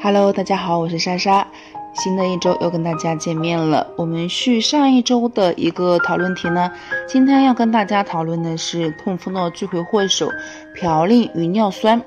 [0.00, 1.44] Hello，大家好，我是莎莎。
[1.92, 3.84] 新的一周又跟大家见面了。
[3.96, 6.70] 我们续上一周的一个讨论题呢，
[7.08, 10.30] 今天要跟大家讨论的是痛风的罪魁祸首——
[10.80, 12.00] 嘌呤与尿酸。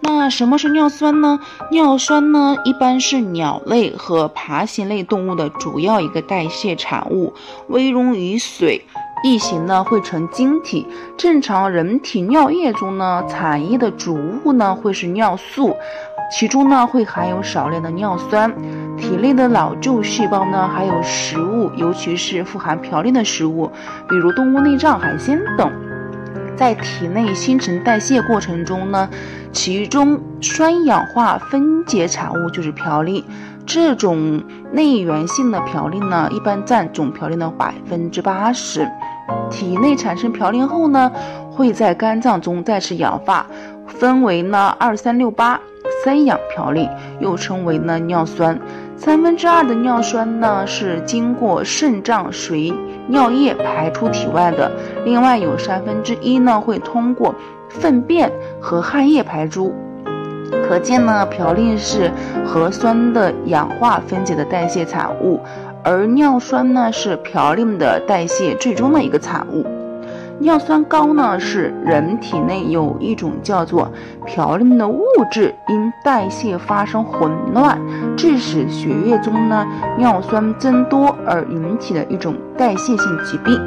[0.00, 1.40] 那什么是尿酸呢？
[1.70, 7.32] 尿酸呢，一般是鸟类和爬行类动物的主要一个代谢产物，
[7.68, 8.84] 微溶于水，
[9.24, 10.86] 异形呢会成晶体。
[11.16, 15.74] 正常人体尿液中呢，产液的主物呢会是尿素。
[16.30, 18.52] 其中呢会含有少量的尿酸，
[18.96, 23.70] 体内的老旧细胞呢还有食物，尤其是富含嘌呤的食物，
[24.08, 25.72] 比如动物内脏、海鲜等，
[26.54, 29.08] 在体内新陈代谢过程中呢，
[29.52, 33.24] 其中酸氧化分解产物就是嘌呤，
[33.64, 38.86] 这种内源性的嘌呤呢一般占总嘌呤的百分之八十，
[39.50, 41.10] 体内产生嘌呤后呢
[41.50, 43.46] 会在肝脏中再次氧化，
[43.86, 45.58] 分为呢二三六八。
[46.08, 46.88] 三氧嘌呤
[47.20, 48.58] 又称为呢尿酸，
[48.96, 52.72] 三分之二的尿酸呢是经过肾脏随
[53.08, 54.72] 尿液排出体外的，
[55.04, 57.34] 另外有三分之一呢会通过
[57.68, 59.74] 粪便和汗液排出。
[60.66, 62.10] 可见呢嘌呤是
[62.42, 65.38] 核酸的氧化分解的代谢产物，
[65.84, 69.77] 而尿酸呢是嘌呤的代谢最终的一个产物。
[70.40, 73.90] 尿酸高呢，是人体内有一种叫做
[74.24, 77.76] 嘌呤的物质因代谢发生混乱，
[78.16, 79.66] 致使血液中呢
[79.96, 83.60] 尿酸增多而引起的一种代谢性疾病。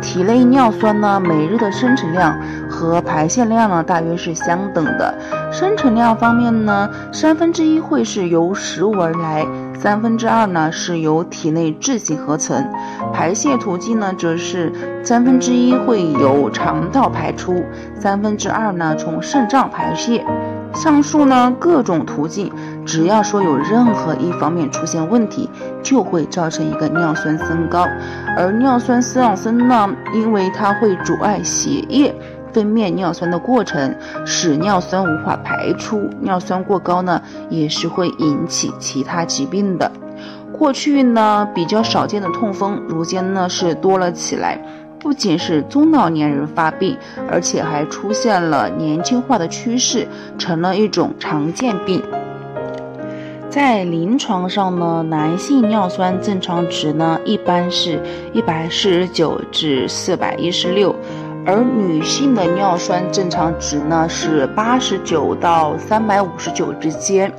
[0.00, 2.38] 体内尿酸呢每日的生成量
[2.70, 5.14] 和排泄量呢大约是相等的。
[5.50, 9.46] 生成量方面呢，三分之一会是由食物而来。
[9.80, 12.66] 三分之二呢是由体内自行合成，
[13.12, 14.72] 排泄途径呢则是
[15.04, 17.62] 三分之一会由肠道排出，
[17.94, 20.24] 三分之二呢从肾脏排泄。
[20.74, 22.52] 上述呢各种途径，
[22.84, 25.48] 只要说有任何一方面出现问题，
[25.82, 27.86] 就会造成一个尿酸升高。
[28.36, 32.14] 而尿酸上升呢，因为它会阻碍血液。
[32.52, 33.94] 分泌尿酸的过程
[34.24, 39.90] 使尿酸无法排出，尿酸过高呢，也是会引起其他疾病的。
[40.52, 44.60] 过去呢比较少见的痛风，如今呢是多了起来。
[45.00, 46.98] 不仅是中老年人发病，
[47.30, 52.02] 而且还出现了年轻化的趋势，成了一种常见病。
[53.48, 60.94] 在临床上呢，男性尿酸正常值呢一般是一百四十九至四百一十六。
[61.50, 67.32] 而女性的尿酸正常值呢是八十九到三百五十九之间。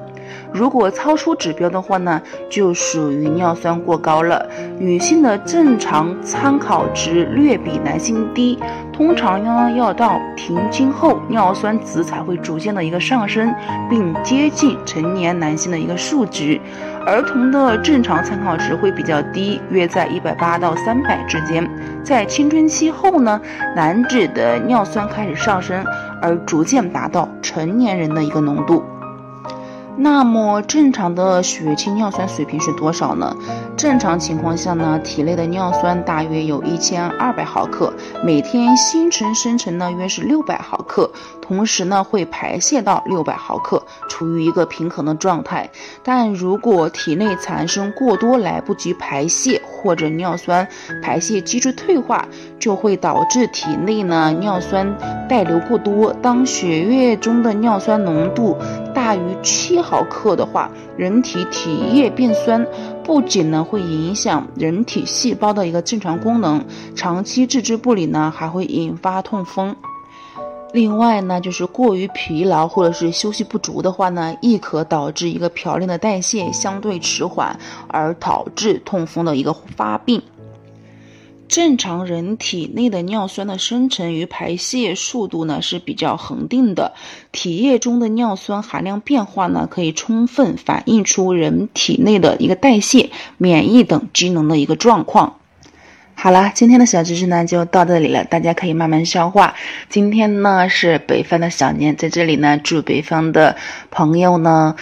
[0.54, 4.46] 如果超出指标的话呢，就属于尿酸过高了。
[4.78, 8.58] 女性的正常参考值略比男性低，
[8.92, 13.54] 通常呢要到停经后，尿酸值才会逐渐的一个上升，
[13.90, 16.59] 并接近成年男性的一个数值。
[17.06, 21.68] 儿童的正常参考值会比较低，约在一百八到三百之间。
[22.04, 23.40] 在青春期后呢，
[23.76, 25.84] 男子的尿酸开始上升，
[26.22, 28.84] 而逐渐达到成年人的一个浓度。
[30.02, 33.36] 那么正常的血清尿酸水平是多少呢？
[33.76, 37.94] 正常情况下呢，体内的尿酸大约有一千二百毫克，
[38.24, 41.12] 每天新陈生成呢约是六百毫克，
[41.42, 45.70] 同时呢会排泄到六百毫克，处于一个平衡的状态。
[46.02, 50.66] 但如果体内产生过多来不及排泄，或者尿酸
[51.04, 52.26] 排泄机制退化，
[52.58, 56.14] 就会导致体内呢尿酸带流过多。
[56.22, 58.58] 当血液中的尿酸浓度
[58.94, 62.66] 大于七毫克的话，人体体液变酸，
[63.04, 66.64] 不仅呢会影响人体细胞的一个正常功能，
[66.96, 69.76] 长期置之不理呢，还会引发痛风。
[70.72, 80.22] 另外呢，就是过于疲劳或者是休息不足的话呢，亦可导致一个嘌呤的代谢相对迟缓，而导致痛风的一个发病。
[81.50, 86.94] 正常人体内的尿酸的生成与排泄速度呢是比较恒定的，
[87.32, 95.38] 体液中的尿酸含量变化呢可以充分反映出人体内的一个代谢、免疫等机能的一个状况。
[96.14, 99.56] 好了，今天的小知识呢就到这里了，大家可以慢慢消化。
[99.90, 103.56] 今天呢是北方的小年，在这里呢祝北方的
[103.90, 104.76] 朋友呢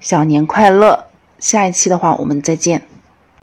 [0.00, 1.04] 小年快乐。
[1.38, 2.82] 下一期的话，我们再见。